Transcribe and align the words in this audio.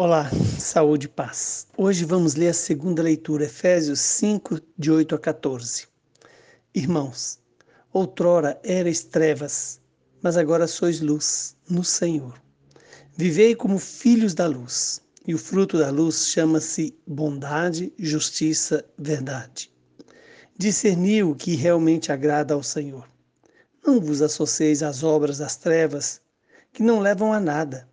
Olá, 0.00 0.30
saúde 0.60 1.06
e 1.06 1.08
paz. 1.08 1.66
Hoje 1.76 2.04
vamos 2.04 2.36
ler 2.36 2.50
a 2.50 2.54
segunda 2.54 3.02
leitura, 3.02 3.46
Efésios 3.46 3.98
5, 3.98 4.60
de 4.78 4.92
8 4.92 5.16
a 5.16 5.18
14. 5.18 5.88
Irmãos, 6.72 7.40
outrora 7.92 8.60
erais 8.62 9.02
trevas, 9.02 9.80
mas 10.22 10.36
agora 10.36 10.68
sois 10.68 11.00
luz 11.00 11.56
no 11.68 11.82
Senhor. 11.82 12.40
Vivei 13.16 13.56
como 13.56 13.76
filhos 13.76 14.34
da 14.34 14.46
luz, 14.46 15.02
e 15.26 15.34
o 15.34 15.38
fruto 15.38 15.76
da 15.76 15.90
luz 15.90 16.28
chama-se 16.28 16.96
bondade, 17.04 17.92
justiça, 17.98 18.84
verdade. 18.96 19.68
Discerni 20.56 21.24
o 21.24 21.34
que 21.34 21.56
realmente 21.56 22.12
agrada 22.12 22.54
ao 22.54 22.62
Senhor. 22.62 23.10
Não 23.84 24.00
vos 24.00 24.22
associeis 24.22 24.80
às 24.80 25.02
obras 25.02 25.38
das 25.38 25.56
trevas, 25.56 26.20
que 26.72 26.84
não 26.84 27.00
levam 27.00 27.32
a 27.32 27.40
nada 27.40 27.88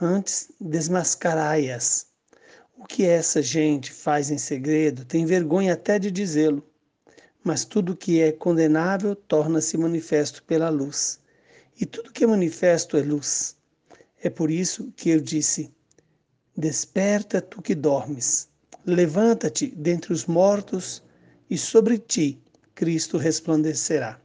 antes 0.00 0.50
desmascarai-as. 0.60 2.06
O 2.76 2.84
que 2.86 3.04
essa 3.04 3.42
gente 3.42 3.92
faz 3.92 4.30
em 4.30 4.38
segredo 4.38 5.04
tem 5.04 5.26
vergonha 5.26 5.74
até 5.74 5.98
de 5.98 6.10
dizê-lo, 6.10 6.66
mas 7.44 7.64
tudo 7.64 7.96
que 7.96 8.20
é 8.20 8.32
condenável 8.32 9.14
torna-se 9.14 9.76
manifesto 9.76 10.42
pela 10.44 10.70
luz, 10.70 11.20
e 11.78 11.84
tudo 11.84 12.12
que 12.12 12.24
é 12.24 12.26
manifesto 12.26 12.96
é 12.96 13.02
luz. 13.02 13.56
É 14.22 14.30
por 14.30 14.50
isso 14.50 14.92
que 14.96 15.10
eu 15.10 15.20
disse: 15.20 15.72
Desperta 16.56 17.40
tu 17.40 17.60
que 17.60 17.74
dormes, 17.74 18.48
levanta-te 18.84 19.66
dentre 19.68 20.12
os 20.12 20.26
mortos, 20.26 21.02
e 21.48 21.58
sobre 21.58 21.98
ti 21.98 22.40
Cristo 22.74 23.18
resplandecerá. 23.18 24.18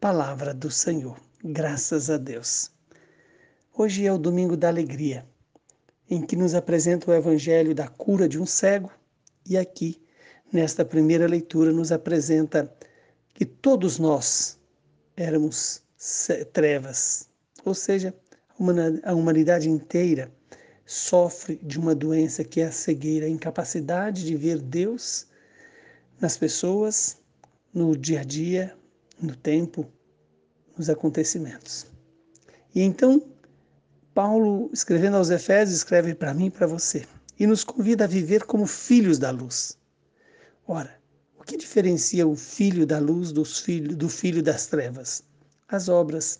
Palavra 0.00 0.52
do 0.52 0.70
Senhor. 0.70 1.18
Graças 1.42 2.10
a 2.10 2.18
Deus. 2.18 2.70
Hoje 3.76 4.06
é 4.06 4.12
o 4.12 4.18
domingo 4.18 4.56
da 4.56 4.68
alegria, 4.68 5.26
em 6.08 6.24
que 6.24 6.36
nos 6.36 6.54
apresenta 6.54 7.10
o 7.10 7.14
evangelho 7.14 7.74
da 7.74 7.88
cura 7.88 8.28
de 8.28 8.38
um 8.38 8.46
cego, 8.46 8.88
e 9.44 9.58
aqui, 9.58 10.00
nesta 10.52 10.84
primeira 10.84 11.26
leitura, 11.26 11.72
nos 11.72 11.90
apresenta 11.90 12.72
que 13.34 13.44
todos 13.44 13.98
nós 13.98 14.56
éramos 15.16 15.82
trevas, 16.52 17.28
ou 17.64 17.74
seja, 17.74 18.14
a 19.02 19.12
humanidade 19.12 19.68
inteira 19.68 20.32
sofre 20.86 21.58
de 21.60 21.76
uma 21.76 21.96
doença 21.96 22.44
que 22.44 22.60
é 22.60 22.66
a 22.66 22.72
cegueira, 22.72 23.26
a 23.26 23.28
incapacidade 23.28 24.24
de 24.24 24.36
ver 24.36 24.60
Deus 24.60 25.26
nas 26.20 26.36
pessoas, 26.36 27.18
no 27.72 27.96
dia 27.96 28.20
a 28.20 28.24
dia, 28.24 28.72
no 29.20 29.34
tempo, 29.34 29.84
nos 30.78 30.88
acontecimentos. 30.88 31.88
E 32.72 32.80
então 32.80 33.33
Paulo, 34.14 34.70
escrevendo 34.72 35.16
aos 35.16 35.28
Efésios, 35.28 35.78
escreve 35.78 36.14
para 36.14 36.32
mim 36.32 36.46
e 36.46 36.50
para 36.50 36.68
você 36.68 37.04
e 37.36 37.48
nos 37.48 37.64
convida 37.64 38.04
a 38.04 38.06
viver 38.06 38.44
como 38.44 38.64
filhos 38.64 39.18
da 39.18 39.32
luz. 39.32 39.76
Ora, 40.68 40.96
o 41.36 41.42
que 41.42 41.56
diferencia 41.56 42.24
o 42.24 42.36
filho 42.36 42.86
da 42.86 43.00
luz 43.00 43.32
dos 43.32 43.58
filho, 43.58 43.96
do 43.96 44.08
filho 44.08 44.40
das 44.40 44.68
trevas? 44.68 45.24
As 45.66 45.88
obras. 45.88 46.38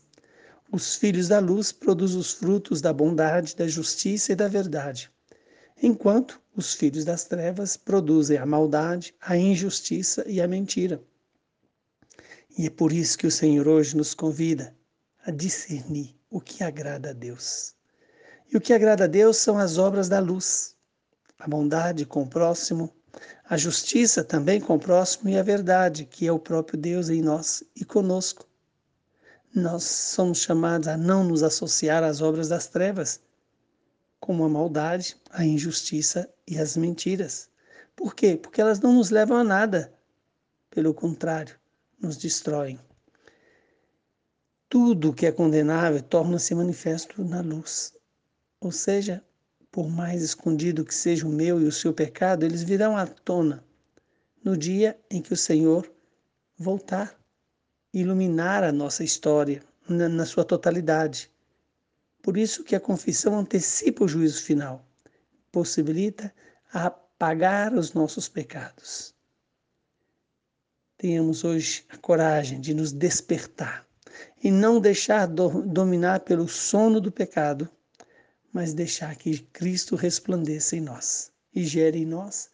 Os 0.70 0.94
filhos 0.94 1.26
da 1.26 1.40
luz 1.40 1.72
produzem 1.72 2.20
os 2.20 2.32
frutos 2.32 2.80
da 2.80 2.92
bondade, 2.92 3.56
da 3.56 3.66
justiça 3.66 4.32
e 4.32 4.36
da 4.36 4.46
verdade, 4.46 5.10
enquanto 5.82 6.40
os 6.56 6.74
filhos 6.74 7.04
das 7.04 7.24
trevas 7.24 7.76
produzem 7.76 8.38
a 8.38 8.46
maldade, 8.46 9.12
a 9.20 9.36
injustiça 9.36 10.24
e 10.28 10.40
a 10.40 10.46
mentira. 10.46 11.02
E 12.56 12.66
é 12.66 12.70
por 12.70 12.92
isso 12.92 13.18
que 13.18 13.26
o 13.26 13.32
Senhor 13.32 13.66
hoje 13.66 13.96
nos 13.96 14.14
convida 14.14 14.76
a 15.24 15.32
discernir 15.32 16.14
o 16.34 16.40
que 16.40 16.64
agrada 16.64 17.10
a 17.10 17.12
Deus. 17.12 17.76
E 18.52 18.56
o 18.56 18.60
que 18.60 18.72
agrada 18.72 19.04
a 19.04 19.06
Deus 19.06 19.36
são 19.36 19.56
as 19.56 19.78
obras 19.78 20.08
da 20.08 20.18
luz, 20.18 20.74
a 21.38 21.46
bondade 21.46 22.04
com 22.04 22.22
o 22.22 22.28
próximo, 22.28 22.92
a 23.48 23.56
justiça 23.56 24.24
também 24.24 24.60
com 24.60 24.74
o 24.74 24.78
próximo 24.80 25.28
e 25.30 25.38
a 25.38 25.44
verdade, 25.44 26.04
que 26.04 26.26
é 26.26 26.32
o 26.32 26.38
próprio 26.40 26.76
Deus 26.76 27.08
em 27.08 27.22
nós 27.22 27.62
e 27.76 27.84
conosco. 27.84 28.48
Nós 29.54 29.84
somos 29.84 30.38
chamados 30.38 30.88
a 30.88 30.96
não 30.96 31.22
nos 31.22 31.44
associar 31.44 32.02
às 32.02 32.20
obras 32.20 32.48
das 32.48 32.66
trevas, 32.66 33.20
como 34.18 34.42
a 34.42 34.48
maldade, 34.48 35.16
a 35.30 35.44
injustiça 35.44 36.28
e 36.48 36.58
as 36.58 36.76
mentiras. 36.76 37.48
Por 37.94 38.12
quê? 38.12 38.36
Porque 38.36 38.60
elas 38.60 38.80
não 38.80 38.94
nos 38.94 39.10
levam 39.10 39.36
a 39.36 39.44
nada. 39.44 39.94
Pelo 40.68 40.92
contrário, 40.92 41.54
nos 42.00 42.16
destroem 42.16 42.80
tudo 44.68 45.12
que 45.12 45.26
é 45.26 45.32
condenável 45.32 46.02
torna-se 46.02 46.54
manifesto 46.54 47.24
na 47.24 47.40
luz. 47.40 47.94
Ou 48.60 48.72
seja, 48.72 49.24
por 49.70 49.88
mais 49.88 50.22
escondido 50.22 50.84
que 50.84 50.94
seja 50.94 51.26
o 51.26 51.30
meu 51.30 51.60
e 51.60 51.64
o 51.64 51.72
seu 51.72 51.92
pecado, 51.92 52.44
eles 52.44 52.62
virão 52.62 52.96
à 52.96 53.06
tona 53.06 53.64
no 54.42 54.56
dia 54.56 54.98
em 55.10 55.22
que 55.22 55.32
o 55.32 55.36
Senhor 55.36 55.90
voltar, 56.56 57.18
iluminar 57.92 58.62
a 58.62 58.70
nossa 58.70 59.02
história 59.02 59.62
na, 59.88 60.08
na 60.08 60.26
sua 60.26 60.44
totalidade. 60.44 61.30
Por 62.22 62.36
isso 62.36 62.64
que 62.64 62.76
a 62.76 62.80
confissão 62.80 63.38
antecipa 63.38 64.04
o 64.04 64.08
juízo 64.08 64.42
final, 64.42 64.84
possibilita 65.50 66.32
apagar 66.72 67.74
os 67.74 67.92
nossos 67.92 68.28
pecados. 68.28 69.14
Tenhamos 70.96 71.44
hoje 71.44 71.84
a 71.88 71.96
coragem 71.96 72.60
de 72.60 72.74
nos 72.74 72.92
despertar 72.92 73.86
e 74.42 74.50
não 74.50 74.80
deixar 74.80 75.26
do, 75.26 75.62
dominar 75.62 76.20
pelo 76.20 76.48
sono 76.48 77.00
do 77.00 77.10
pecado, 77.10 77.68
mas 78.52 78.72
deixar 78.72 79.16
que 79.16 79.38
Cristo 79.52 79.96
resplandeça 79.96 80.76
em 80.76 80.80
nós 80.80 81.32
e 81.54 81.64
gere 81.64 81.98
em 81.98 82.06
nós 82.06 82.50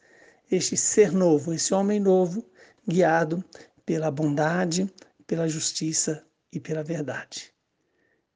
este 0.51 0.77
ser 0.77 1.13
novo, 1.13 1.53
esse 1.53 1.73
homem 1.73 2.01
novo, 2.01 2.45
guiado 2.87 3.45
pela 3.85 4.11
bondade, 4.11 4.93
pela 5.27 5.49
justiça 5.49 6.25
e 6.53 6.59
pela 6.59 6.83
verdade. 6.83 7.53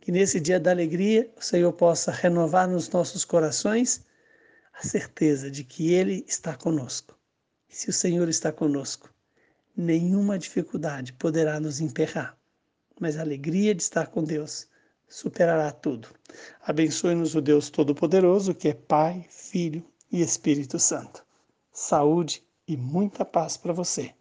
Que 0.01 0.13
nesse 0.13 0.39
dia 0.39 0.61
da 0.61 0.71
alegria 0.71 1.33
o 1.37 1.43
Senhor 1.43 1.73
possa 1.73 2.13
renovar 2.13 2.69
nos 2.69 2.89
nossos 2.91 3.25
corações 3.25 4.05
a 4.73 4.87
certeza 4.87 5.51
de 5.51 5.65
que 5.65 5.93
Ele 5.93 6.25
está 6.29 6.55
conosco. 6.55 7.19
E 7.69 7.75
se 7.75 7.89
o 7.89 7.93
Senhor 7.93 8.29
está 8.29 8.53
conosco, 8.53 9.13
nenhuma 9.77 10.39
dificuldade 10.39 11.13
poderá 11.15 11.59
nos 11.59 11.81
emperrar 11.81 12.39
mas 13.01 13.17
a 13.17 13.23
alegria 13.23 13.75
de 13.75 13.83
estar 13.83 14.09
com 14.09 14.23
Deus 14.23 14.69
superará 15.09 15.71
tudo. 15.71 16.09
Abençoe-nos 16.63 17.35
o 17.35 17.41
Deus 17.41 17.71
Todo-Poderoso, 17.71 18.55
que 18.55 18.69
é 18.69 18.75
Pai, 18.75 19.27
Filho 19.31 19.85
e 20.11 20.21
Espírito 20.21 20.79
Santo. 20.79 21.25
Saúde 21.73 22.43
e 22.67 22.77
muita 22.77 23.25
paz 23.25 23.57
para 23.57 23.73
você. 23.73 24.15